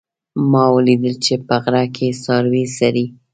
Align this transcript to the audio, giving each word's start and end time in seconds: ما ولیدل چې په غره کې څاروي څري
ما 0.51 0.63
ولیدل 0.75 1.15
چې 1.25 1.33
په 1.47 1.55
غره 1.63 1.83
کې 1.95 2.07
څاروي 2.23 2.63
څري 2.77 3.05